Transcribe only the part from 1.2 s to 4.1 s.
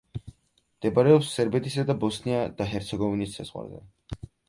სერბეთისა და ბოსნია და ჰერცეგოვინის საზღვარზე.